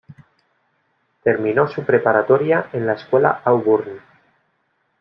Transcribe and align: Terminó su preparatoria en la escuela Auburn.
Terminó 1.23 1.67
su 1.67 1.85
preparatoria 1.85 2.71
en 2.73 2.87
la 2.87 2.93
escuela 2.93 3.43
Auburn. 3.45 4.01